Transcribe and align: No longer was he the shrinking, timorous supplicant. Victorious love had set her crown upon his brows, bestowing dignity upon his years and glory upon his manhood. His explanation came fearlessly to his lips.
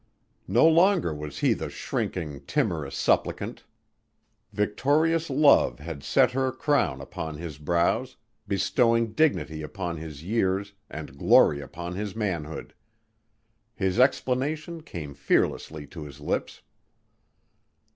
No 0.47 0.65
longer 0.67 1.13
was 1.13 1.37
he 1.37 1.53
the 1.53 1.69
shrinking, 1.69 2.41
timorous 2.47 2.95
supplicant. 2.95 3.65
Victorious 4.51 5.29
love 5.29 5.77
had 5.77 6.01
set 6.03 6.31
her 6.31 6.51
crown 6.51 6.99
upon 6.99 7.37
his 7.37 7.59
brows, 7.59 8.17
bestowing 8.47 9.11
dignity 9.11 9.61
upon 9.61 9.97
his 9.97 10.23
years 10.23 10.73
and 10.89 11.19
glory 11.19 11.59
upon 11.61 11.93
his 11.93 12.15
manhood. 12.15 12.73
His 13.75 13.99
explanation 13.99 14.81
came 14.81 15.13
fearlessly 15.13 15.85
to 15.89 16.03
his 16.05 16.19
lips. 16.19 16.63